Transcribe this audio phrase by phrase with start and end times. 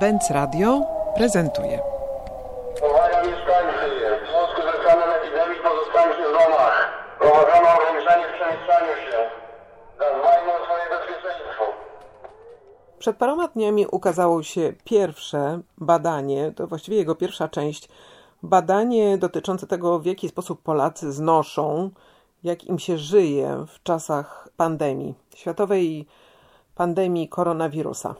[0.00, 0.82] Benz Radio
[1.16, 1.80] prezentuje.
[2.90, 3.86] Uwaga mieszkańcy,
[4.24, 6.92] w związku stanem epidemii pozostańcie w domach.
[7.20, 7.24] W
[8.34, 9.18] przemieszczaniu się.
[9.98, 11.64] Zadbajmy o swoje bezpieczeństwo.
[12.98, 17.88] Przed paroma dniami ukazało się pierwsze badanie, to właściwie jego pierwsza część,
[18.42, 21.90] badanie dotyczące tego, w jaki sposób Polacy znoszą,
[22.42, 26.06] jak im się żyje w czasach pandemii, światowej
[26.74, 28.14] pandemii koronawirusa.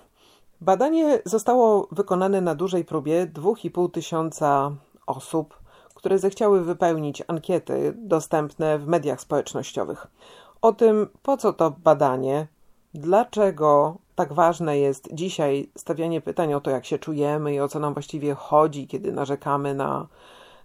[0.61, 4.71] Badanie zostało wykonane na dużej próbie 2,5 tysiąca
[5.07, 5.59] osób,
[5.95, 10.07] które zechciały wypełnić ankiety dostępne w mediach społecznościowych.
[10.63, 12.47] O tym, po co to badanie,
[12.95, 17.79] dlaczego tak ważne jest dzisiaj stawianie pytań o to, jak się czujemy i o co
[17.79, 20.07] nam właściwie chodzi, kiedy narzekamy na,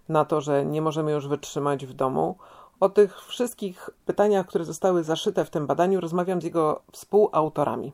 [0.08, 2.36] na to, że nie możemy już wytrzymać w domu.
[2.80, 7.92] O tych wszystkich pytaniach, które zostały zaszyte w tym badaniu, rozmawiam z jego współautorami.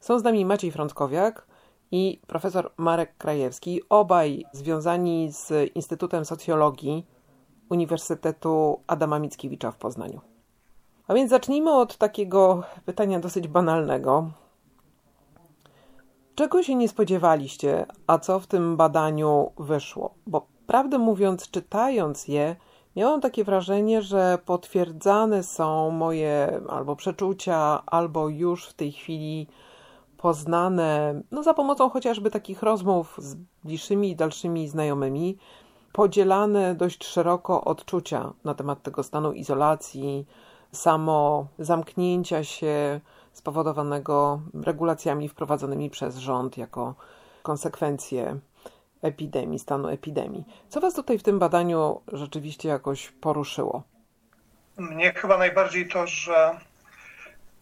[0.00, 1.46] Są z nami Maciej Frąckowiak
[1.90, 7.06] i profesor Marek Krajewski, obaj związani z Instytutem Socjologii
[7.70, 10.20] Uniwersytetu Adama Mickiewicza w Poznaniu.
[11.08, 14.30] A więc zacznijmy od takiego pytania dosyć banalnego.
[16.34, 20.14] Czego się nie spodziewaliście, a co w tym badaniu wyszło?
[20.26, 22.56] Bo prawdę mówiąc, czytając je,
[22.98, 29.46] miałam takie wrażenie, że potwierdzane są moje albo przeczucia, albo już w tej chwili
[30.16, 35.38] poznane, no za pomocą chociażby takich rozmów z bliższymi i dalszymi znajomymi,
[35.92, 40.26] podzielane dość szeroko odczucia na temat tego stanu izolacji,
[40.72, 43.00] samo zamknięcia się
[43.32, 46.94] spowodowanego regulacjami wprowadzonymi przez rząd jako
[47.42, 48.40] konsekwencje
[49.02, 50.44] epidemii, stanu epidemii.
[50.68, 53.82] Co Was tutaj w tym badaniu rzeczywiście jakoś poruszyło?
[54.78, 56.60] Mnie chyba najbardziej to, że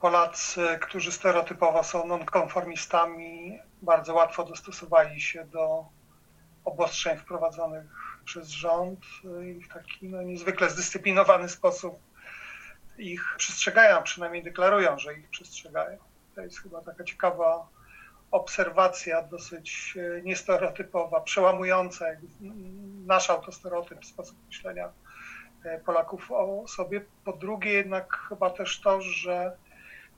[0.00, 5.84] Polacy, którzy stereotypowo są nonkonformistami, bardzo łatwo dostosowali się do
[6.64, 7.86] obostrzeń wprowadzonych
[8.24, 9.00] przez rząd
[9.44, 11.98] i w taki no, niezwykle zdyscyplinowany sposób
[12.98, 15.98] ich przestrzegają, przynajmniej deklarują, że ich przestrzegają.
[16.34, 17.68] To jest chyba taka ciekawa
[18.36, 22.06] obserwacja, dosyć e, niestereotypowa, przełamująca
[23.06, 24.92] nasz autostereotyp, sposób myślenia
[25.64, 27.04] e, Polaków o sobie.
[27.24, 29.56] Po drugie jednak chyba też to, że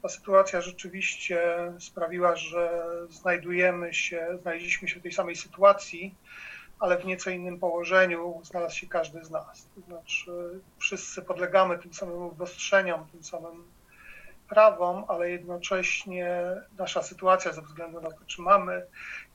[0.03, 1.41] ta sytuacja rzeczywiście
[1.79, 2.71] sprawiła, że
[3.11, 6.15] znajdujemy się, znaleźliśmy się w tej samej sytuacji,
[6.81, 9.69] ale w nieco innym położeniu znalazł się każdy z nas.
[9.75, 13.65] To znaczy, wszyscy podlegamy tym samym obostrzeniom, tym samym
[14.48, 16.42] prawom, ale jednocześnie
[16.78, 18.86] nasza sytuacja ze względu na to, czy mamy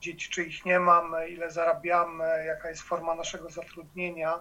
[0.02, 4.40] dzieci, czy ich nie mamy, ile zarabiamy, jaka jest forma naszego zatrudnienia,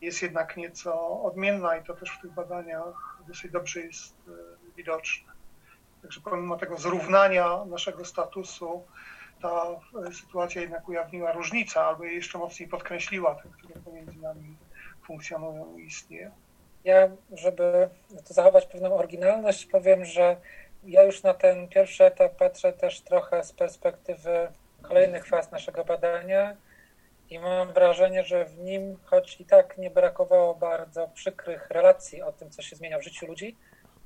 [0.00, 4.30] jest jednak nieco odmienna i to też w tych badaniach dosyć dobrze jest e,
[4.76, 5.32] widoczne.
[6.02, 8.84] Także pomimo tego zrównania naszego statusu,
[9.42, 9.66] ta
[10.08, 14.56] e, sytuacja jednak ujawniła różnicę, albo je jeszcze mocniej podkreśliła te, które pomiędzy nami
[15.02, 16.43] funkcjonują i istnieją.
[16.84, 17.88] Ja, żeby
[18.24, 20.36] zachować pewną oryginalność, powiem, że
[20.84, 24.48] ja już na ten pierwszy etap patrzę też trochę z perspektywy
[24.82, 26.56] kolejnych faz naszego badania
[27.30, 32.32] i mam wrażenie, że w nim, choć i tak nie brakowało bardzo przykrych relacji o
[32.32, 33.56] tym, co się zmienia w życiu ludzi,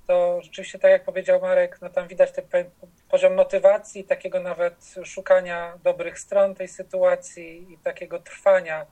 [0.06, 2.70] to rzeczywiście, tak jak powiedział Marek, no tam widać ten
[3.10, 8.86] poziom motywacji, takiego nawet szukania dobrych stron tej sytuacji i takiego trwania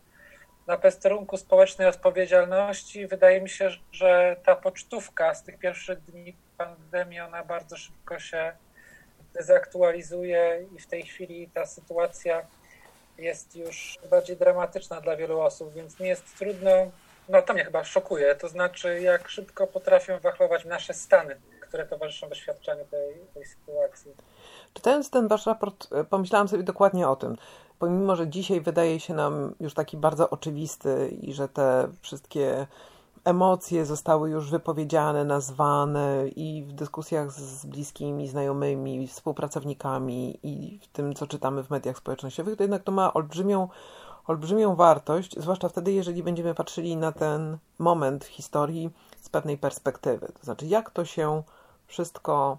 [0.66, 3.06] na posterunku społecznej odpowiedzialności.
[3.06, 8.52] Wydaje mi się, że ta pocztówka z tych pierwszych dni pandemii, ona bardzo szybko się
[9.34, 12.46] dezaktualizuje i w tej chwili ta sytuacja
[13.18, 16.70] jest już bardziej dramatyczna dla wielu osób, więc nie jest trudno.
[17.28, 21.36] No to mnie chyba szokuje, to znaczy jak szybko potrafią wachlować nasze stany,
[21.76, 24.12] które towarzyszą doświadczeniu tej, tej sytuacji.
[24.74, 27.36] Czytając ten wasz raport, e, pomyślałam sobie dokładnie o tym.
[27.78, 32.66] Pomimo, że dzisiaj wydaje się nam już taki bardzo oczywisty i że te wszystkie
[33.24, 41.14] emocje zostały już wypowiedziane, nazwane i w dyskusjach z bliskimi, znajomymi, współpracownikami i w tym,
[41.14, 43.68] co czytamy w mediach społecznościowych, to jednak to ma olbrzymią
[44.26, 48.90] olbrzymią wartość, zwłaszcza wtedy, jeżeli będziemy patrzyli na ten moment w historii
[49.20, 50.32] z pewnej perspektywy.
[50.38, 51.42] To znaczy, jak to się
[51.86, 52.58] wszystko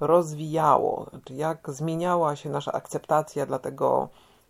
[0.00, 4.08] rozwijało, znaczy jak zmieniała się nasza akceptacja dla tego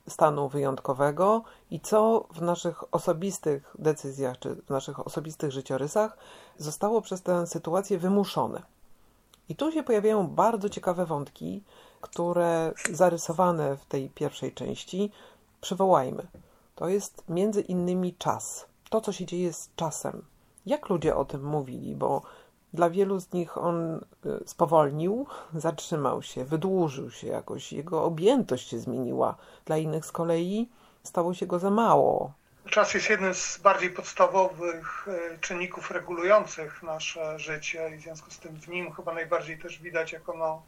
[0.08, 6.16] stanu wyjątkowego i co w naszych osobistych decyzjach czy w naszych osobistych życiorysach
[6.58, 8.62] zostało przez tę sytuację wymuszone.
[9.48, 11.62] I tu się pojawiają bardzo ciekawe wątki,
[12.00, 15.10] które zarysowane w tej pierwszej części
[15.60, 16.26] przywołajmy
[16.74, 18.66] to jest między innymi czas.
[18.90, 20.24] To, co się dzieje z czasem.
[20.66, 22.22] Jak ludzie o tym mówili, bo
[22.74, 28.78] Dla wielu z nich on y, spowolnił, zatrzymał się, wydłużył się jakoś, jego objętość się
[28.78, 29.36] zmieniła.
[29.64, 30.68] Dla innych z kolei
[31.02, 32.32] stało się go za mało.
[32.70, 38.38] Czas jest jednym z bardziej podstawowych y, czynników regulujących nasze życie i w związku z
[38.38, 40.62] tym w nim chyba najbardziej też widać, jak ono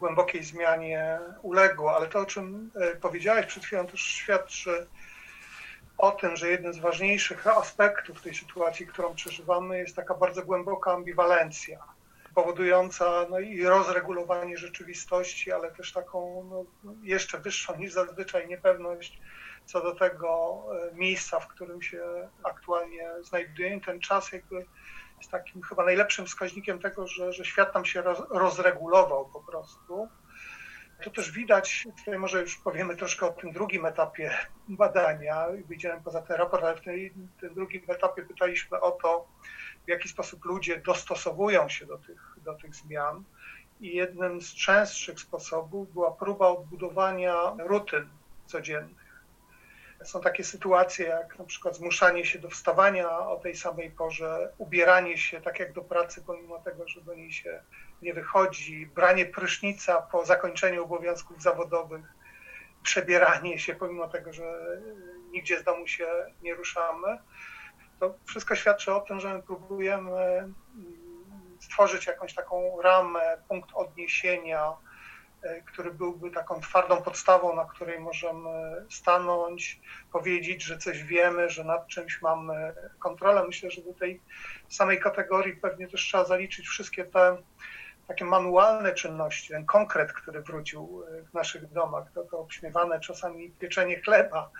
[0.00, 1.96] głębokiej zmianie uległo.
[1.96, 4.86] Ale to, o czym y, powiedziałeś przed chwilą, też świadczy
[5.98, 10.92] o tym, że jednym z ważniejszych aspektów tej sytuacji, którą przeżywamy, jest taka bardzo głęboka
[10.92, 11.78] ambiwalencja,
[12.34, 16.44] powodująca no, i rozregulowanie rzeczywistości, ale też taką
[16.84, 19.20] no, jeszcze wyższą niż zazwyczaj niepewność
[19.66, 20.62] co do tego
[20.92, 23.80] e, miejsca, w którym się aktualnie znajdujemy.
[23.80, 24.66] Ten czas jakby
[25.18, 30.08] jest takim chyba najlepszym wskaźnikiem tego, że, że świat nam się roz, rozregulował po prostu.
[31.04, 34.36] To też widać, tutaj może już powiemy troszkę o tym drugim etapie
[34.68, 39.26] badania, wyjdziemy poza ten raport, ale w tym, tym drugim etapie pytaliśmy o to,
[39.86, 43.24] w jaki sposób ludzie dostosowują się do tych, do tych zmian.
[43.80, 48.08] I jednym z częstszych sposobów była próba odbudowania rutyn
[48.46, 49.01] codziennych.
[50.04, 55.18] Są takie sytuacje, jak na przykład zmuszanie się do wstawania o tej samej porze, ubieranie
[55.18, 57.62] się tak jak do pracy, pomimo tego, że do niej się
[58.02, 62.04] nie wychodzi, branie prysznica po zakończeniu obowiązków zawodowych,
[62.82, 64.78] przebieranie się, pomimo tego, że
[65.30, 66.06] nigdzie z domu się
[66.42, 67.18] nie ruszamy.
[68.00, 70.52] To wszystko świadczy o tym, że my próbujemy
[71.60, 74.72] stworzyć jakąś taką ramę, punkt odniesienia,
[75.66, 78.50] który byłby taką twardą podstawą, na której możemy
[78.90, 79.80] stanąć,
[80.12, 83.44] powiedzieć, że coś wiemy, że nad czymś mamy kontrolę.
[83.46, 84.20] Myślę, że do tej
[84.68, 87.36] samej kategorii pewnie też trzeba zaliczyć wszystkie te
[88.08, 93.50] takie manualne czynności, ten konkret, który wrócił e, w naszych domach, to, to obśmiewane czasami
[93.50, 94.50] pieczenie chleba,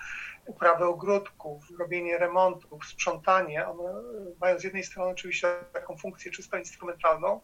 [0.46, 3.94] uprawę ogródków, robienie remontów, sprzątanie, one e,
[4.40, 7.40] mają z jednej strony oczywiście taką funkcję czysto instrumentalną,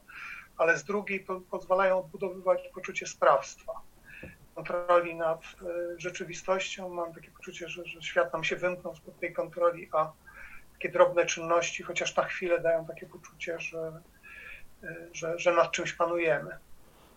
[0.59, 3.73] ale z drugiej po, pozwalają odbudowywać poczucie sprawstwa,
[4.55, 6.89] kontroli nad e, rzeczywistością.
[6.89, 10.13] Mam takie poczucie, że, że świat nam się wymknął spod tej kontroli, a
[10.73, 13.93] takie drobne czynności, chociaż na chwilę dają takie poczucie, że
[15.13, 16.59] że, że nad czymś panujemy.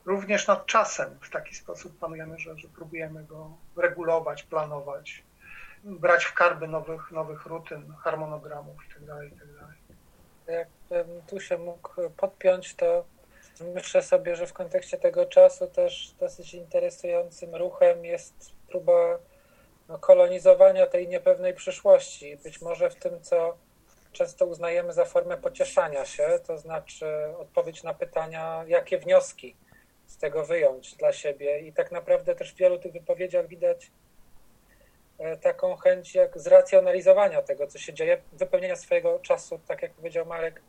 [0.06, 5.24] Również nad czasem w taki sposób panujemy, że, że próbujemy go regulować, planować,
[5.84, 9.26] brać w karby nowych, nowych rutyn, harmonogramów itd.
[9.26, 9.74] Itd.
[10.48, 13.06] Jakbym tu się mógł podpiąć, to
[13.74, 18.34] myślę sobie, że w kontekście tego czasu też dosyć interesującym ruchem jest
[18.68, 19.20] próba
[19.90, 22.38] no, kolonizowania tej niepewnej przyszłości.
[22.38, 23.58] Być może w tym, co
[24.12, 29.56] często uznajemy za formę pocieszania się, to znaczy odpowiedź na pytania, jakie wnioski
[30.08, 31.60] z tego wyjąć dla siebie.
[31.60, 33.92] I tak naprawdę też w wielu tych wypowiedziach widać
[35.20, 40.26] e, taką chęć jak zracjonalizowania tego, co się dzieje, wypełnienia swojego czasu, tak jak powiedział
[40.26, 40.62] Marek,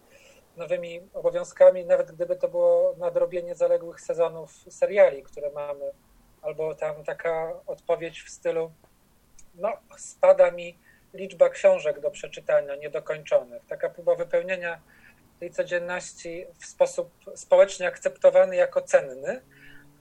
[0.57, 5.93] nowymi obowiązkami, nawet gdyby to było nadrobienie zaległych sezonów seriali, które mamy,
[6.43, 8.73] albo tam taka odpowiedź w stylu,
[9.55, 10.79] no spada mi
[11.15, 13.63] liczba książek do przeczytania niedokończonych.
[13.69, 14.81] Taka próba wypełnienia
[15.41, 19.43] tej codzienności w sposób społecznie akceptowany jako cenny,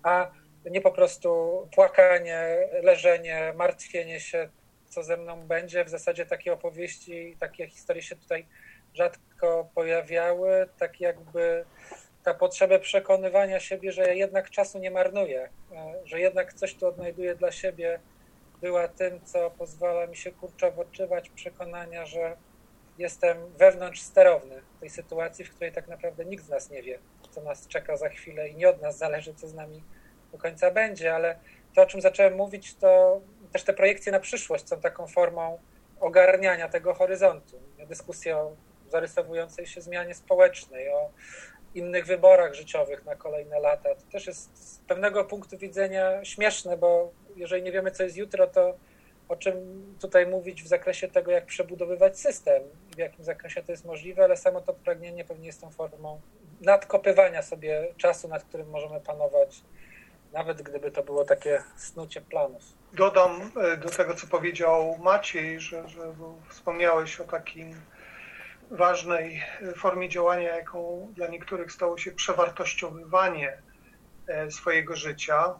[0.03, 0.31] a
[0.65, 1.29] nie po prostu
[1.75, 4.49] płakanie, leżenie, martwienie się,
[4.89, 5.85] co ze mną będzie.
[5.85, 8.45] W zasadzie takie opowieści, takie historie się tutaj
[8.93, 11.65] rzadko pojawiały, tak jakby
[12.23, 15.49] ta potrzeba przekonywania siebie, że ja jednak czasu nie marnuję,
[16.05, 17.99] że jednak coś tu odnajduję dla siebie,
[18.61, 22.37] była tym, co pozwala mi się kurczowo odczuwać przekonania, że
[22.97, 26.99] jestem wewnątrz sterowny tej sytuacji, w której tak naprawdę nikt z nas nie wie,
[27.31, 29.83] co nas czeka za chwilę i nie od nas zależy, co z nami
[30.31, 31.39] do końca będzie, ale
[31.75, 33.21] to, o czym zacząłem mówić, to
[33.51, 35.59] też te projekcje na przyszłość są taką formą
[35.99, 37.59] ogarniania tego horyzontu.
[37.87, 38.55] Dyskusja o
[38.91, 41.09] zarysowującej się zmianie społecznej, o
[41.75, 43.95] innych wyborach życiowych na kolejne lata.
[43.95, 48.47] To też jest z pewnego punktu widzenia śmieszne, bo jeżeli nie wiemy, co jest jutro,
[48.47, 48.77] to
[49.29, 49.55] o czym
[49.99, 54.23] tutaj mówić w zakresie tego, jak przebudowywać system i w jakim zakresie to jest możliwe,
[54.23, 56.21] ale samo to pragnienie pewnie jest tą formą
[56.61, 59.61] nadkopywania sobie czasu, nad którym możemy panować,
[60.33, 62.63] nawet gdyby to było takie snucie planów.
[62.93, 66.13] Dodam e, do tego, co powiedział Maciej, że, że
[66.49, 67.75] wspomniałeś o takim
[68.71, 69.43] ważnej
[69.75, 73.57] formie działania, jaką dla niektórych stało się przewartościowywanie
[74.27, 75.53] e, swojego życia,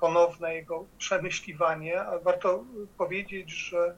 [0.00, 2.64] ponowne jego przemyśliwanie, warto
[2.98, 3.96] powiedzieć, że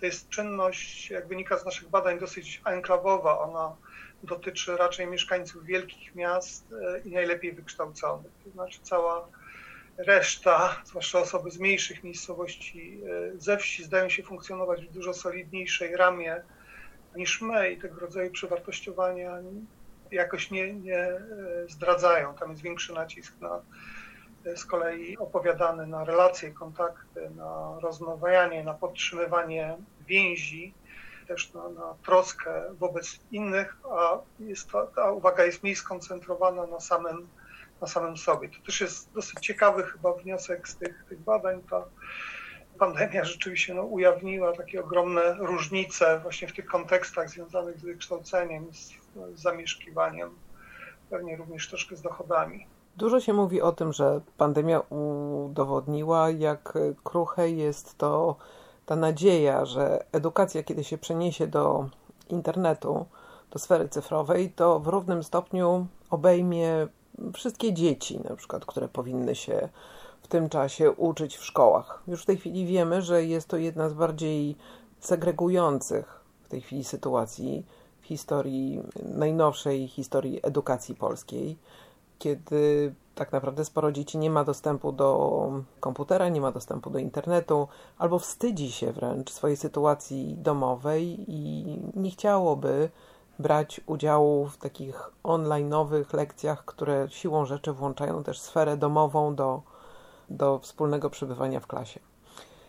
[0.00, 3.38] to jest czynność, jak wynika z naszych badań, dosyć enklawowa.
[3.40, 3.76] Ona
[4.22, 8.32] dotyczy raczej mieszkańców wielkich miast e, i najlepiej wykształconych.
[8.44, 9.28] To znaczy cała
[9.96, 13.00] reszta, zwłaszcza osoby z mniejszych miejscowości
[13.34, 16.42] e, ze wsi, zdają się funkcjonować w dużo solidniejszej ramie
[17.16, 19.38] niż my i tego rodzaju przewartościowania
[20.10, 21.20] jakoś nie, nie e,
[21.68, 22.34] zdradzają.
[22.34, 23.60] Tam jest większy nacisk na
[24.46, 29.76] e, z kolei opowiadany na relacje, kontakty, na rozmawianie, na podtrzymywanie
[30.06, 30.74] więzi,
[31.28, 36.80] też na, na troskę wobec innych, a jest to, ta uwaga jest mniej skoncentrowana na
[36.80, 37.28] samym,
[37.80, 38.48] na samym sobie.
[38.48, 41.62] To też jest dosyć ciekawy chyba wniosek z tych, tych badań.
[41.70, 41.84] Ta
[42.82, 48.88] pandemia rzeczywiście no, ujawniła takie ogromne różnice właśnie w tych kontekstach związanych z wykształceniem, z,
[49.34, 50.30] z zamieszkiwaniem,
[51.10, 52.66] pewnie również troszkę z dochodami.
[52.96, 58.36] Dużo się mówi o tym, że pandemia udowodniła, jak kruche jest to
[58.86, 61.88] ta nadzieja, że edukacja, kiedy się przeniesie do
[62.28, 63.06] internetu,
[63.50, 66.86] do sfery cyfrowej, to w równym stopniu obejmie
[67.34, 69.68] wszystkie dzieci, na przykład, które powinny się
[70.22, 72.02] w tym czasie uczyć w szkołach.
[72.08, 74.56] Już w tej chwili wiemy, że jest to jedna z bardziej
[75.00, 77.66] segregujących w tej chwili sytuacji
[78.00, 81.56] w historii, najnowszej historii edukacji polskiej,
[82.18, 85.50] kiedy tak naprawdę sporo dzieci nie ma dostępu do
[85.80, 91.64] komputera, nie ma dostępu do internetu, albo wstydzi się wręcz swojej sytuacji domowej i
[91.94, 92.90] nie chciałoby
[93.38, 99.62] brać udziału w takich online'owych lekcjach, które siłą rzeczy włączają też sferę domową do,
[100.32, 102.00] do wspólnego przebywania w klasie.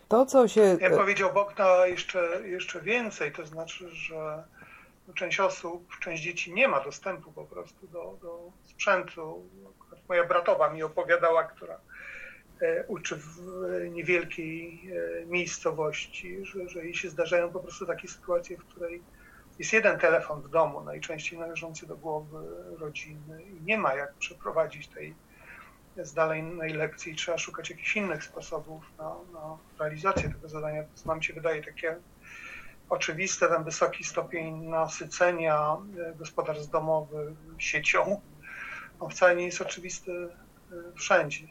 [0.08, 0.78] To, co się...
[0.82, 4.44] Ja powiedział Bogna jeszcze, jeszcze więcej, to znaczy, że
[5.16, 9.44] część osób, część dzieci nie ma dostępu po prostu do, do sprzętu.
[10.10, 11.80] Moja bratowa mi opowiadała, która
[12.62, 13.38] e, uczy w
[13.92, 14.90] niewielkiej
[15.22, 19.02] e, miejscowości, że, że jej się zdarzają po prostu takie sytuacje, w której
[19.60, 22.38] jest jeden telefon w domu, najczęściej należący do głowy
[22.80, 25.16] rodziny i nie ma jak przeprowadzić tej
[25.98, 30.84] zdalnej lekcji, trzeba szukać jakichś innych sposobów na, na realizację tego zadania.
[30.84, 31.96] To nam się wydaje takie
[32.90, 38.22] oczywiste, ten wysoki stopień nasycenia e, gospodarstw domowych siecią,
[39.00, 41.48] on wcale nie jest oczywisty e, wszędzie.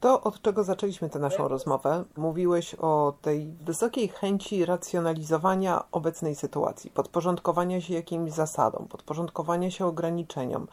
[0.00, 6.90] To, od czego zaczęliśmy tę naszą rozmowę, mówiłeś o tej wysokiej chęci racjonalizowania obecnej sytuacji,
[6.90, 10.66] podporządkowania się jakimś zasadom, podporządkowania się ograniczeniom.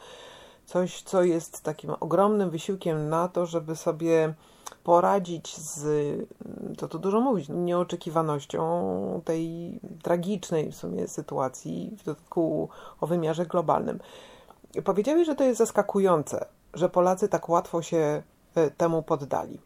[0.65, 4.34] Coś, co jest takim ogromnym wysiłkiem na to, żeby sobie
[4.84, 5.86] poradzić z,
[6.77, 12.70] to tu dużo mówić, nieoczekiwanością tej tragicznej w sumie sytuacji, w dodatku
[13.01, 14.00] o wymiarze globalnym.
[14.84, 18.24] Powiedziałeś, że to jest zaskakujące, że Polacy tak łatwo się
[18.55, 19.60] e, temu poddali.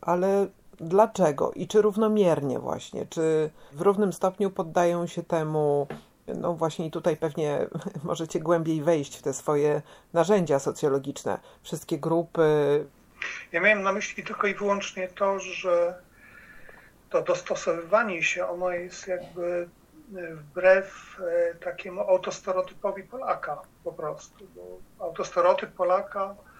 [0.00, 0.46] Ale
[0.80, 5.86] dlaczego i czy równomiernie właśnie, czy w równym stopniu poddają się temu
[6.34, 7.66] no właśnie tutaj pewnie
[8.04, 12.86] możecie głębiej wejść w te swoje narzędzia socjologiczne, wszystkie grupy.
[13.52, 15.94] Ja miałem na myśli tylko i wyłącznie to, że
[17.10, 19.68] to dostosowywanie się, ono jest jakby
[20.12, 24.46] wbrew e, takiemu autostereotypowi Polaka po prostu.
[24.54, 26.55] Bo autostereotyp Polaka e,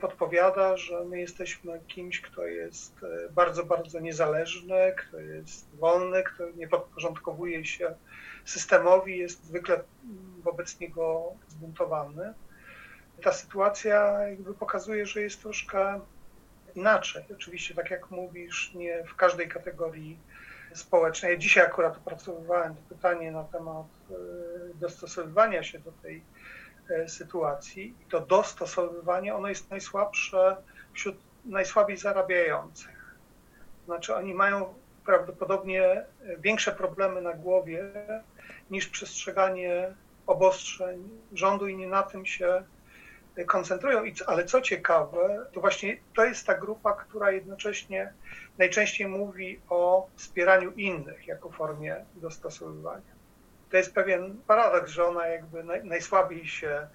[0.00, 6.50] podpowiada, że my jesteśmy kimś, kto jest e, bardzo, bardzo niezależny, kto jest wolny, kto
[6.50, 7.94] nie podporządkowuje się
[8.44, 9.82] systemowi, jest zwykle
[10.42, 12.34] wobec niego zbuntowany.
[13.22, 16.00] Ta sytuacja jakby pokazuje, że jest troszkę
[16.74, 17.24] inaczej.
[17.32, 20.18] Oczywiście, tak jak mówisz, nie w każdej kategorii
[20.74, 21.38] społecznej.
[21.38, 24.14] Dzisiaj akurat opracowywałem pytanie na temat e,
[24.74, 26.22] dostosowywania się do tej e,
[27.06, 27.94] sytuacji.
[28.00, 30.56] I to dostosowywanie, ono jest najsłabsze
[30.92, 33.14] wśród najsłabiej zarabiających.
[33.84, 34.74] Znaczy oni mają
[35.06, 36.04] prawdopodobnie
[36.38, 37.90] większe problemy na głowie
[38.70, 39.94] niż przestrzeganie
[40.26, 42.64] obostrzeń rządu i nie na tym się
[43.46, 44.02] koncentrują.
[44.26, 48.12] Ale co ciekawe, to właśnie to jest ta grupa, która jednocześnie
[48.58, 53.19] najczęściej mówi o wspieraniu innych jako formie dostosowywania.
[53.70, 56.88] To jest pewien paradoks, że ona jakby najsłabiej się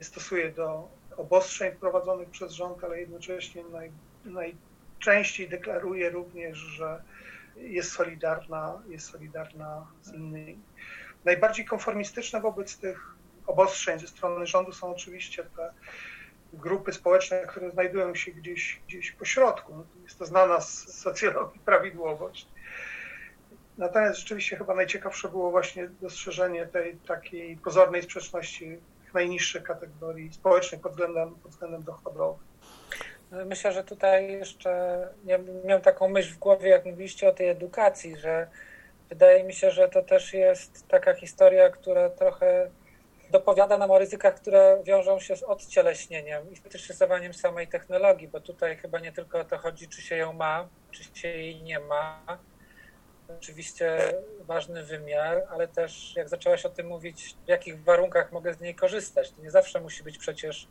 [0.00, 3.92] stosuje do obostrzeń wprowadzonych przez rząd, ale jednocześnie naj,
[4.24, 7.02] najczęściej deklaruje również, że
[7.56, 10.58] jest solidarna, jest solidarna z innymi.
[11.24, 13.14] Najbardziej konformistyczne wobec tych
[13.46, 15.72] obostrzeń ze strony rządu są oczywiście te
[16.52, 19.74] grupy społeczne, które znajdują się gdzieś, gdzieś po środku.
[19.76, 22.48] No, jest to znana z socjologii prawidłowość.
[23.78, 28.78] Natomiast rzeczywiście chyba najciekawsze było właśnie dostrzeżenie tej takiej pozornej sprzeczności
[29.14, 32.38] najniższych kategorii społecznych pod względem, pod względem dochodowym.
[33.30, 38.16] Myślę, że tutaj jeszcze ja miałem taką myśl w głowie, jak mówiliście o tej edukacji,
[38.16, 38.46] że
[39.08, 42.70] wydaje mi się, że to też jest taka historia, która trochę
[43.30, 48.76] dopowiada nam o ryzykach, które wiążą się z odcieleśnieniem i stosowaniem samej technologii, bo tutaj
[48.76, 52.38] chyba nie tylko o to chodzi, czy się ją ma, czy się jej nie ma,
[53.36, 53.98] oczywiście
[54.40, 58.74] ważny wymiar, ale też jak zaczęłaś o tym mówić, w jakich warunkach mogę z niej
[58.74, 59.30] korzystać.
[59.30, 60.68] To nie zawsze musi być przecież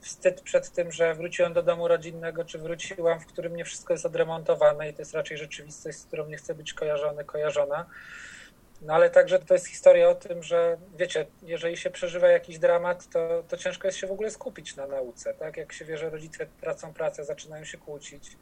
[0.00, 4.06] wstyd przed tym, że wróciłem do domu rodzinnego, czy wróciłam, w którym nie wszystko jest
[4.06, 7.86] odremontowane i to jest raczej rzeczywistość, z którą nie chcę być kojarzony, kojarzona.
[8.82, 13.08] No ale także to jest historia o tym, że wiecie, jeżeli się przeżywa jakiś dramat,
[13.08, 15.34] to, to ciężko jest się w ogóle skupić na nauce.
[15.34, 15.56] Tak?
[15.56, 18.36] Jak się wie, że rodzice tracą pracę, zaczynają się kłócić,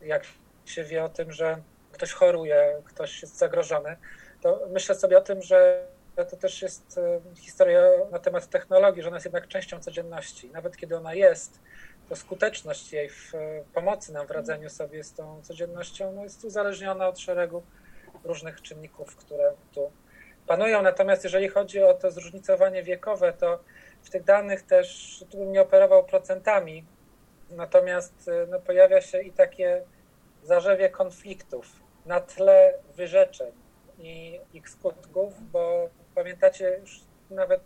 [0.00, 0.24] jak
[0.64, 1.62] się wie o tym, że
[1.96, 3.96] ktoś choruje, ktoś jest zagrożony,
[4.42, 5.86] to myślę sobie o tym, że
[6.24, 10.50] to też jest e, historia na temat technologii, że ona jest jednak częścią codzienności.
[10.50, 11.60] Nawet kiedy ona jest,
[12.08, 16.44] to skuteczność jej w e, pomocy nam w radzeniu sobie z tą codziennością no jest
[16.44, 17.62] uzależniona od szeregu
[18.24, 19.92] różnych czynników, które tu
[20.46, 20.82] panują.
[20.82, 23.60] Natomiast jeżeli chodzi o to zróżnicowanie wiekowe, to
[24.02, 26.84] w tych danych też, tu bym nie operował procentami,
[27.50, 29.82] natomiast e, no, pojawia się i takie
[30.42, 33.52] zarzewie konfliktów na tle wyrzeczeń
[33.98, 37.60] i ich skutków, bo pamiętacie, już nawet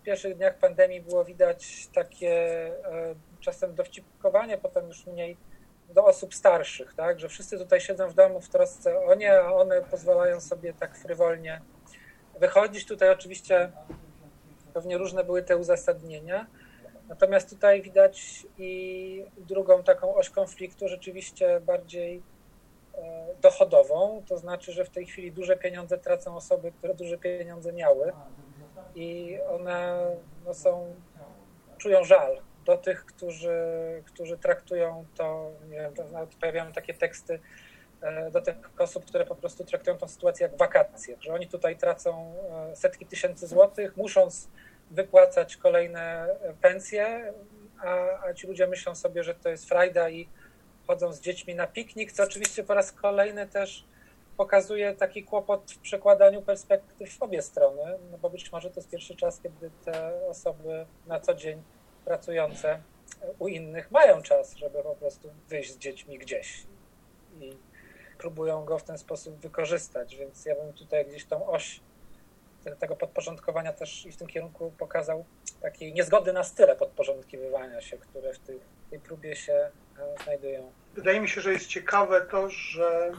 [0.00, 5.36] w pierwszych dniach pandemii było widać takie e, czasem dowcipkowanie, potem już mniej
[5.88, 7.20] do osób starszych, tak?
[7.20, 10.96] Że wszyscy tutaj siedzą w domu w trosce o nie, a one pozwalają sobie tak
[10.96, 11.60] frywolnie
[12.40, 12.86] wychodzić.
[12.86, 13.72] Tutaj oczywiście
[14.74, 16.46] pewnie różne były te uzasadnienia.
[17.08, 22.22] Natomiast tutaj widać i drugą taką oś konfliktu, rzeczywiście bardziej
[23.40, 28.12] dochodową, to znaczy, że w tej chwili duże pieniądze tracą osoby, które duże pieniądze miały
[28.94, 30.06] i one
[30.44, 30.94] no, są,
[31.78, 33.58] czują żal do tych, którzy,
[34.06, 37.40] którzy traktują to, nie wiem, nawet pojawiają takie teksty
[38.00, 41.76] e, do tych osób, które po prostu traktują tę sytuację jak wakacje, że oni tutaj
[41.76, 42.34] tracą
[42.72, 44.48] e, setki tysięcy złotych, musząc
[44.90, 46.28] wypłacać kolejne
[46.60, 47.32] pensje,
[47.82, 50.28] a, a ci ludzie myślą sobie, że to jest frajda i
[50.90, 53.84] chodzą z dziećmi na piknik, co oczywiście po raz kolejny też
[54.36, 58.90] pokazuje taki kłopot w przekładaniu perspektyw w obie strony, no bo być może to jest
[58.90, 61.62] pierwszy czas, kiedy te osoby na co dzień
[62.04, 62.80] pracujące
[63.38, 66.66] u innych mają czas, żeby po prostu wyjść z dziećmi gdzieś
[67.40, 67.56] i
[68.18, 71.80] próbują go w ten sposób wykorzystać, więc ja bym tutaj gdzieś tą oś
[72.78, 75.24] tego podporządkowania też i w tym kierunku pokazał
[75.62, 79.70] takiej niezgody na style podporządkowywania się, które w tej, tej próbie się
[80.24, 80.72] znajdują.
[80.94, 83.12] Wydaje mi się, że jest ciekawe to, że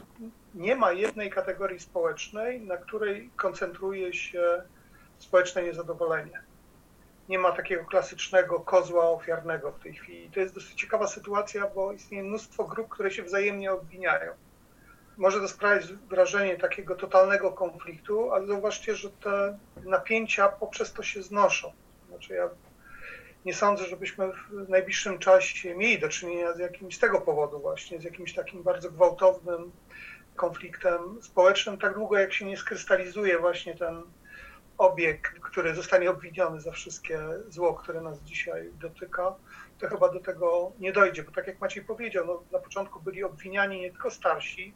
[0.54, 4.62] nie ma jednej kategorii społecznej, na której koncentruje się
[5.18, 6.42] społeczne niezadowolenie
[7.28, 10.30] nie ma takiego klasycznego kozła ofiarnego w tej chwili.
[10.30, 14.32] To jest dosyć ciekawa sytuacja, bo istnieje mnóstwo grup, które się wzajemnie obwiniają.
[15.16, 21.22] Może to sprawiać wrażenie takiego totalnego konfliktu, ale zauważcie, że te napięcia poprzez to się
[21.22, 21.72] znoszą.
[22.08, 22.48] Znaczy ja
[23.44, 28.00] nie sądzę, żebyśmy w najbliższym czasie mieli do czynienia z jakimś z tego powodu właśnie,
[28.00, 29.72] z jakimś takim bardzo gwałtownym
[30.36, 34.02] konfliktem społecznym, tak długo jak się nie skrystalizuje właśnie ten
[34.78, 39.34] obieg, który zostanie obwiniony za wszystkie zło, które nas dzisiaj dotyka,
[39.78, 43.24] to chyba do tego nie dojdzie, bo tak jak Maciej powiedział, no, na początku byli
[43.24, 44.74] obwiniani nie tylko starsi,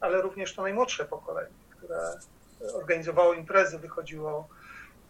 [0.00, 1.98] ale również to najmłodsze pokolenie, które
[2.74, 4.48] organizowało imprezy, wychodziło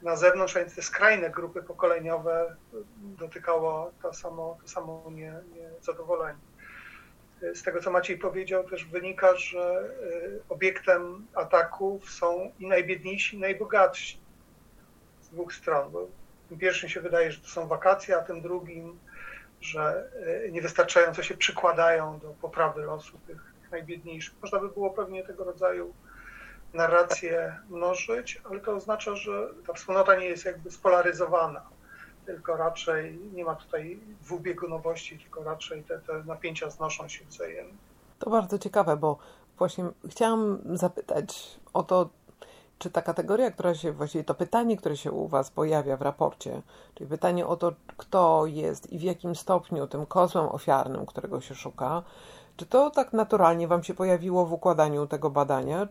[0.02, 2.56] na zewnątrz, a więc te skrajne grupy pokoleniowe
[3.02, 5.12] dotykało to samo, to samo
[5.54, 6.38] niezadowolenie.
[7.54, 13.40] Z tego, co Maciej powiedział, też wynika, że y, obiektem ataków są i najbiedniejsi, i
[13.40, 14.18] najbogatsi
[15.22, 16.08] z dwóch stron, bo
[16.48, 18.98] tym pierwszym się wydaje, że to są wakacje, a tym drugim,
[19.60, 20.10] że
[20.46, 24.34] e, niewystarczająco się przykładają do poprawy losu tych najbiedniejszych.
[24.42, 25.94] Można by było pewnie tego rodzaju
[26.74, 31.62] narracje mnożyć, ale to oznacza, że ta wspólnota nie jest jakby spolaryzowana,
[32.26, 37.74] tylko raczej nie ma tutaj dwubiegunowości, tylko raczej te, te napięcia znoszą się wzajemnie.
[38.18, 39.18] To bardzo ciekawe, bo
[39.58, 42.08] właśnie chciałam zapytać o to,
[42.78, 46.62] czy ta kategoria, która się, właściwie to pytanie, które się u Was pojawia w raporcie,
[46.94, 51.54] czyli pytanie o to, kto jest i w jakim stopniu tym kozłem ofiarnym, którego się
[51.54, 52.02] szuka,
[52.56, 55.88] czy to tak naturalnie Wam się pojawiło w układaniu tego badania?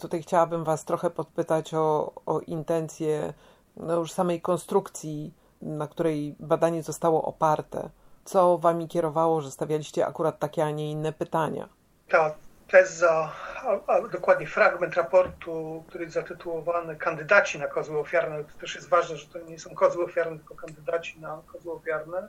[0.00, 3.32] Tutaj chciałabym Was trochę podpytać o, o intencje
[3.76, 7.90] no już samej konstrukcji, na której badanie zostało oparte.
[8.24, 11.68] Co Wami kierowało, że stawialiście akurat takie, a nie inne pytania?
[12.08, 12.34] Tak,
[12.68, 18.44] teza, a, a, dokładnie fragment raportu, który jest zatytułowany Kandydaci na kozły ofiarne.
[18.44, 22.28] To też jest ważne, że to nie są kozły ofiarne, tylko kandydaci na kozły ofiarne.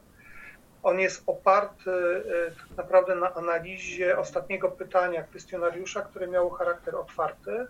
[0.83, 7.67] On jest oparty e, tak naprawdę na analizie ostatniego pytania kwestionariusza, które miało charakter otwarty.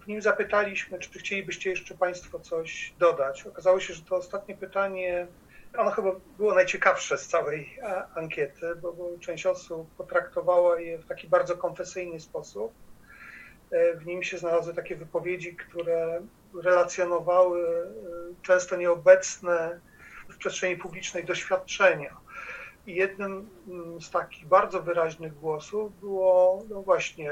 [0.00, 3.46] W nim zapytaliśmy, czy chcielibyście jeszcze Państwo coś dodać.
[3.46, 5.26] Okazało się, że to ostatnie pytanie
[5.76, 11.06] ono chyba było najciekawsze z całej e, ankiety, bo, bo część osób potraktowała je w
[11.06, 12.72] taki bardzo konfesyjny sposób.
[13.94, 16.20] w nim się znalazły takie wypowiedzi, które
[16.62, 17.86] relacjonowały
[18.42, 19.80] często nieobecne
[20.28, 22.16] w przestrzeni publicznej doświadczenia.
[22.86, 27.30] I jednym mm, z takich bardzo wyraźnych głosów było no właśnie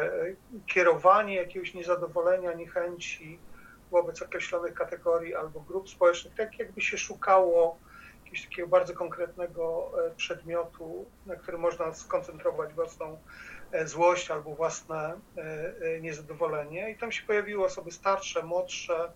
[0.67, 3.39] kierowanie jakiegoś niezadowolenia, niechęci
[3.91, 7.79] wobec określonych kategorii albo grup społecznych, tak jakby się szukało
[8.25, 13.19] jakiegoś takiego bardzo konkretnego e, przedmiotu, na który można skoncentrować własną
[13.73, 16.91] e, złość albo własne e, niezadowolenie.
[16.91, 19.13] I tam się pojawiły osoby starsze, młodsze,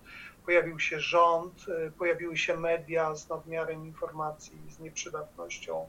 [0.49, 1.67] pojawił się rząd,
[1.99, 5.87] pojawiły się media z nadmiarem informacji, z nieprzydatnością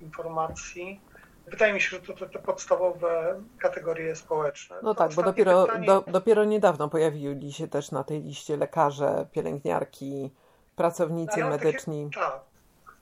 [0.00, 1.00] informacji.
[1.46, 4.76] Wydaje mi się, że to te, te podstawowe kategorie społeczne.
[4.82, 5.86] No tak, bo dopiero, pytanie...
[5.86, 10.30] do, dopiero niedawno pojawili się też na tej liście lekarze, pielęgniarki,
[10.76, 12.10] pracownicy no, medyczni.
[12.14, 12.40] Takie, tak.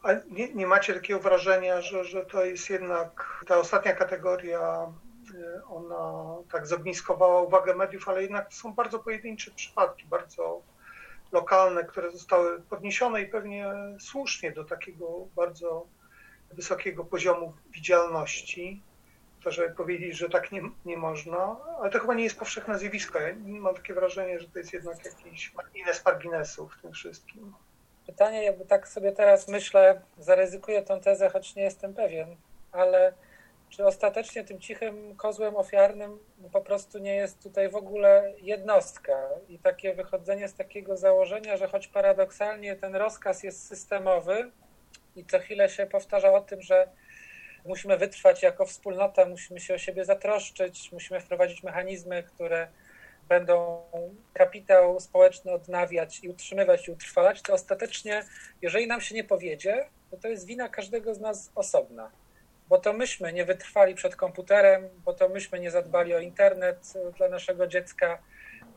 [0.03, 4.93] A nie, nie macie takiego wrażenia, że, że to jest jednak ta ostatnia kategoria,
[5.35, 10.63] y, ona tak zogniskowała uwagę mediów, ale jednak to są bardzo pojedyncze przypadki, bardzo
[11.35, 13.67] lokalne, które zostały podniesione i pewnie
[14.01, 15.87] słusznie do takiego bardzo
[16.53, 18.83] wysokiego poziomu widzialności,
[19.45, 23.21] to żeby powiedzieć, że tak nie, nie można, ale to chyba nie jest powszechne zjawisko.
[23.21, 27.55] Ja mam takie wrażenie, że to jest jednak jakiś margines marginesu w tym wszystkim.
[28.07, 32.37] Pytanie, jakby tak sobie teraz myślę, zaryzykuję tę tezę, choć nie jestem pewien,
[32.73, 33.13] ale
[33.77, 36.19] czy ostatecznie tym cichym kozłem ofiarnym
[36.53, 41.69] po prostu nie jest tutaj w ogóle jednostka i takie wychodzenie z takiego założenia, że
[41.69, 44.51] choć paradoksalnie ten rozkaz jest systemowy,
[45.17, 46.89] i co chwilę się powtarza o tym, że
[47.65, 52.69] musimy wytrwać jako wspólnota, musimy się o siebie zatroszczyć, musimy wprowadzić mechanizmy, które
[53.29, 53.83] będą
[54.33, 58.25] kapitał społeczny odnawiać i utrzymywać i utrwalać, to ostatecznie,
[58.63, 62.11] jeżeli nam się nie powiedzie, to to jest wina każdego z nas osobna.
[62.75, 67.29] Bo to myśmy nie wytrwali przed komputerem, bo to myśmy nie zadbali o internet dla
[67.29, 68.19] naszego dziecka,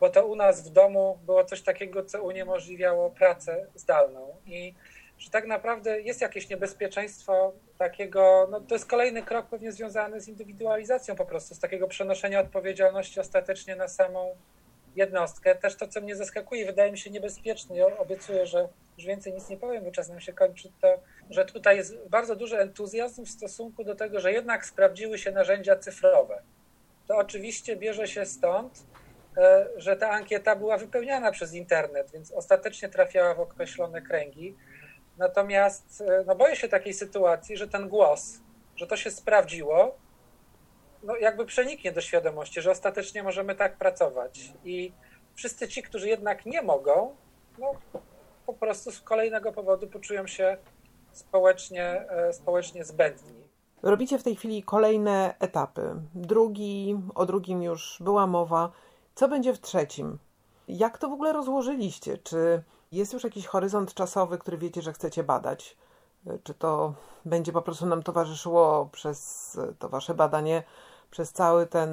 [0.00, 4.36] bo to u nas w domu było coś takiego, co uniemożliwiało pracę zdalną.
[4.46, 4.74] I
[5.18, 10.28] że tak naprawdę jest jakieś niebezpieczeństwo takiego, no to jest kolejny krok pewnie związany z
[10.28, 14.36] indywidualizacją po prostu, z takiego przenoszenia odpowiedzialności ostatecznie na samą
[14.96, 15.54] jednostkę.
[15.54, 19.56] Też to, co mnie zaskakuje, wydaje mi się niebezpieczne, obiecuję, że już więcej nic nie
[19.56, 23.84] powiem, bo czas nam się kończy, to, że tutaj jest bardzo duży entuzjazm w stosunku
[23.84, 26.42] do tego, że jednak sprawdziły się narzędzia cyfrowe.
[27.06, 28.82] To oczywiście bierze się stąd,
[29.36, 34.56] e, że ta ankieta była wypełniana przez internet, więc ostatecznie trafiała w określone kręgi.
[35.18, 38.40] Natomiast e, no boję się takiej sytuacji, że ten głos,
[38.76, 39.98] że to się sprawdziło,
[41.02, 44.52] no jakby przeniknie do świadomości, że ostatecznie możemy tak pracować.
[44.64, 44.92] I
[45.34, 47.16] wszyscy ci, którzy jednak nie mogą,
[47.58, 47.72] no
[48.46, 50.56] po prostu z kolejnego powodu poczują się
[51.18, 53.48] społecznie, e, społecznie zbędni.
[53.82, 55.94] Robicie w tej chwili kolejne etapy.
[56.14, 58.70] Drugi, o drugim już była mowa.
[59.14, 60.18] Co będzie w trzecim?
[60.68, 62.18] Jak to w ogóle rozłożyliście?
[62.18, 65.76] Czy jest już jakiś horyzont czasowy, który wiecie, że chcecie badać?
[66.44, 70.62] Czy to będzie po prostu nam towarzyszyło przez to wasze badanie
[71.10, 71.90] przez cały ten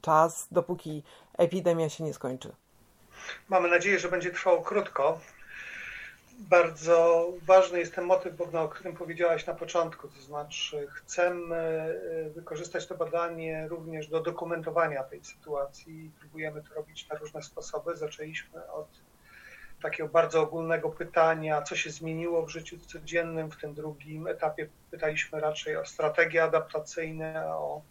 [0.00, 1.02] czas, dopóki
[1.38, 2.52] epidemia się nie skończy?
[3.48, 5.18] Mamy nadzieję, że będzie trwało krótko.
[6.38, 12.86] Bardzo ważny jest ten motyw, o którym powiedziałaś na początku, to znaczy chcemy e, wykorzystać
[12.86, 16.10] to badanie również do dokumentowania tej sytuacji.
[16.20, 17.96] Próbujemy to robić na różne sposoby.
[17.96, 18.88] Zaczęliśmy od
[19.82, 23.50] takiego bardzo ogólnego pytania, co się zmieniło w życiu codziennym.
[23.50, 27.82] W tym drugim etapie pytaliśmy raczej o strategie adaptacyjne, o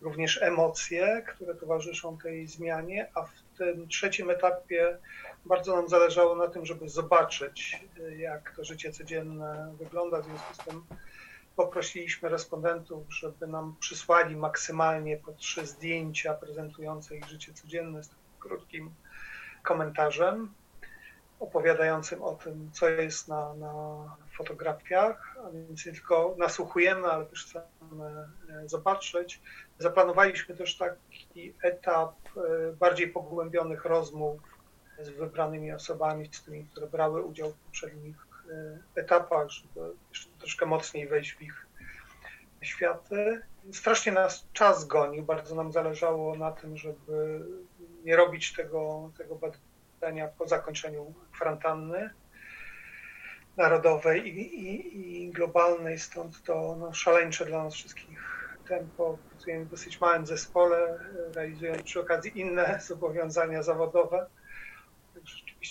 [0.00, 4.98] również emocje, które towarzyszą tej zmianie, a w tym trzecim etapie
[5.46, 7.84] bardzo nam zależało na tym, żeby zobaczyć,
[8.16, 10.20] jak to życie codzienne wygląda.
[10.20, 10.84] W związku z tym
[11.56, 18.90] poprosiliśmy respondentów, żeby nam przysłali maksymalnie po trzy zdjęcia prezentujące ich życie codzienne z krótkim
[19.62, 20.54] komentarzem
[21.40, 23.72] opowiadającym o tym, co jest na, na
[24.36, 29.42] fotografiach, a więc nie tylko nasłuchujemy, ale też chcemy e, zobaczyć.
[29.78, 34.55] Zaplanowaliśmy też taki etap e, bardziej pogłębionych rozmów
[35.00, 38.16] z wybranymi osobami, z tymi, które brały udział w poprzednich
[38.50, 41.66] e, etapach, żeby jeszcze troszkę mocniej wejść w ich
[42.62, 43.42] światy.
[43.72, 47.40] Strasznie nas czas gonił, bardzo nam zależało na tym, żeby
[48.04, 49.40] nie robić tego, tego
[50.00, 52.10] badania po zakończeniu kwarantanny
[53.56, 58.36] narodowej i, i, i globalnej, stąd to no, szaleńcze dla nas wszystkich
[58.68, 59.18] tempo.
[59.30, 60.98] Pracujemy w dosyć małym zespole,
[61.34, 64.26] realizując przy okazji inne zobowiązania zawodowe.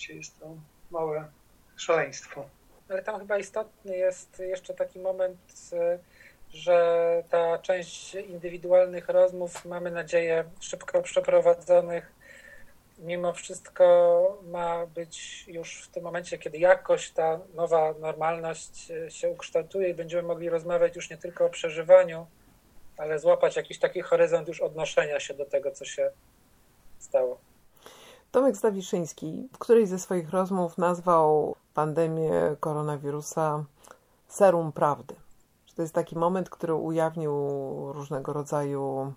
[0.09, 0.55] Jest to
[0.91, 1.27] małe
[1.75, 2.49] szaleństwo.
[2.89, 5.69] Ale tam chyba istotny jest jeszcze taki moment,
[6.49, 12.11] że ta część indywidualnych rozmów, mamy nadzieję, szybko przeprowadzonych,
[12.97, 19.89] mimo wszystko ma być już w tym momencie, kiedy jakoś ta nowa normalność się ukształtuje
[19.89, 22.27] i będziemy mogli rozmawiać już nie tylko o przeżywaniu,
[22.97, 26.11] ale złapać jakiś taki horyzont już odnoszenia się do tego, co się
[26.99, 27.39] stało.
[28.35, 33.63] Tomek Stawiszyński w którejś ze swoich rozmów nazwał pandemię koronawirusa
[34.27, 35.15] serum prawdy.
[35.75, 37.33] To jest taki moment, który ujawnił
[37.93, 39.13] różnego rodzaju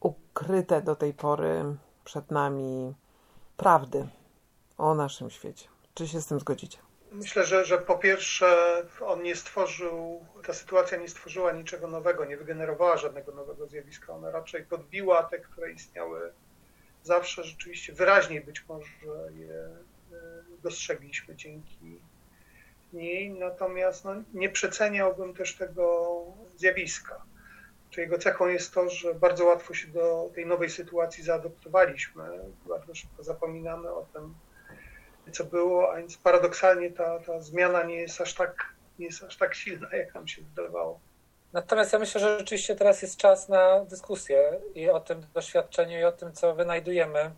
[0.00, 1.64] ukryte do tej pory
[2.04, 2.94] przed nami
[3.56, 4.08] prawdy
[4.78, 5.68] o naszym świecie.
[5.94, 6.78] Czy się z tym zgodzicie?
[7.12, 8.56] Myślę, że, że po pierwsze
[9.00, 14.12] on nie stworzył, ta sytuacja nie stworzyła niczego nowego, nie wygenerowała żadnego nowego zjawiska.
[14.12, 16.32] Ona raczej podbiła te, które istniały
[17.06, 17.44] zawsze.
[17.44, 18.88] Rzeczywiście wyraźniej być może
[19.38, 22.00] je e, dostrzegliśmy dzięki
[22.92, 26.16] niej, natomiast no, nie przeceniałbym też tego
[26.56, 27.22] zjawiska.
[27.90, 32.24] Czy jego cechą jest to, że bardzo łatwo się do tej nowej sytuacji zaadoptowaliśmy,
[32.68, 34.34] bardzo szybko zapominamy o tym,
[35.32, 39.36] co było, a więc paradoksalnie ta, ta zmiana nie jest aż tak, nie jest aż
[39.36, 41.00] tak silna, jak nam się wydawało.
[41.56, 46.04] Natomiast ja myślę, że rzeczywiście teraz jest czas na dyskusję i o tym doświadczeniu, i
[46.04, 47.30] o tym, co wynajdujemy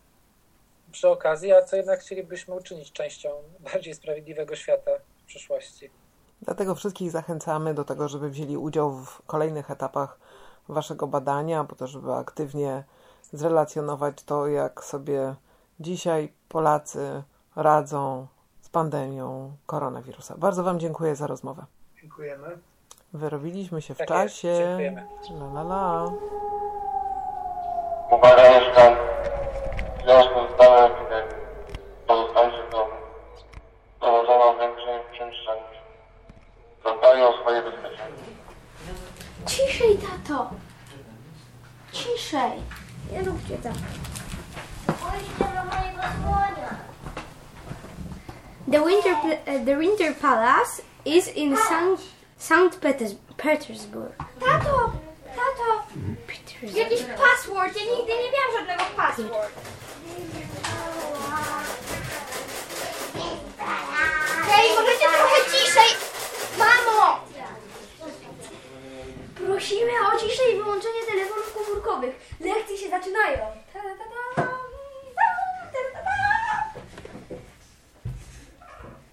[0.92, 3.31] przy okazji, a co jednak chcielibyśmy uczynić częścią
[3.72, 4.90] bardziej sprawiedliwego świata
[5.22, 5.90] w przyszłości.
[6.42, 10.18] Dlatego wszystkich zachęcamy do tego, żeby wzięli udział w kolejnych etapach
[10.68, 12.85] Waszego badania, po to, żeby aktywnie
[13.33, 15.35] zrelacjonować to, jak sobie
[15.81, 17.22] dzisiaj Polacy
[17.57, 18.26] radzą
[18.61, 20.35] z pandemią koronawirusa.
[20.38, 21.64] Bardzo Wam dziękuję za rozmowę.
[22.00, 22.59] Dziękujemy.
[23.18, 24.48] Wyrobiliśmy się w Tak czasie.
[24.48, 25.07] jest, dziękujemy.
[25.31, 26.12] La, la, la.
[28.11, 28.96] Uwaga mieszkań.
[29.98, 31.33] W związku z daną epidemią
[32.07, 32.92] pozostańcie w domu.
[33.96, 35.81] Wprowadzono ograniczenie przemieszczania się.
[36.85, 38.24] Zadbajmy o swoje bezpieczeństwo.
[39.46, 40.50] Ciszej, tato!
[41.92, 42.52] Ciszej!
[43.12, 43.72] Nie róbcie tak.
[48.70, 52.17] The Winter, uh, the Winter Palace is in St.
[52.38, 54.12] Peters- Petersburg.
[54.40, 54.92] Tato!
[55.37, 55.83] Tato!
[56.27, 56.77] Petersburg.
[56.77, 57.77] Jakiś password!
[57.77, 59.53] Ja nigdy nie miałam żadnego password.
[64.48, 65.90] Hej, możecie trochę ciszej?
[66.59, 67.20] Mamo!
[69.35, 72.37] Prosimy o ciszę i wyłączenie telefonów komórkowych.
[72.40, 73.38] Lekcje się zaczynają.
[73.72, 74.48] Ta, ta, ta, ta, ta,
[75.92, 76.11] ta, ta.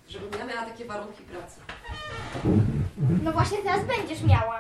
[0.10, 1.60] Żebym ja miała takie warunki pracy.
[3.24, 4.55] No właśnie teraz będziesz miała.